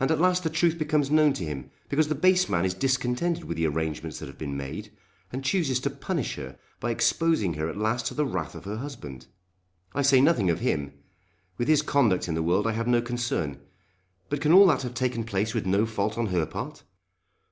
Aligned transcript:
And 0.00 0.10
at 0.10 0.18
last 0.20 0.42
the 0.42 0.50
truth 0.50 0.78
becomes 0.80 1.12
known 1.12 1.32
to 1.34 1.44
him 1.44 1.70
because 1.88 2.08
the 2.08 2.16
base 2.16 2.48
man 2.48 2.64
is 2.64 2.74
discontented 2.74 3.44
with 3.44 3.56
the 3.56 3.68
arrangements 3.68 4.18
that 4.18 4.26
have 4.26 4.36
been 4.36 4.56
made, 4.56 4.90
and 5.32 5.44
chooses 5.44 5.78
to 5.78 5.90
punish 5.90 6.34
her 6.34 6.58
by 6.80 6.90
exposing 6.90 7.54
her 7.54 7.68
at 7.68 7.76
last 7.76 8.06
to 8.06 8.14
the 8.14 8.26
wrath 8.26 8.56
of 8.56 8.64
her 8.64 8.78
husband! 8.78 9.28
I 9.94 10.02
say 10.02 10.20
nothing 10.20 10.50
of 10.50 10.58
him. 10.58 10.92
With 11.56 11.68
his 11.68 11.82
conduct 11.82 12.26
in 12.26 12.34
the 12.34 12.42
world 12.42 12.66
I 12.66 12.72
have 12.72 12.88
no 12.88 13.00
concern. 13.00 13.60
But 14.28 14.40
can 14.40 14.50
all 14.50 14.66
that 14.66 14.82
have 14.82 14.94
taken 14.94 15.22
place 15.22 15.54
with 15.54 15.66
no 15.66 15.86
fault 15.86 16.18
on 16.18 16.26
her 16.34 16.44
part? 16.44 16.82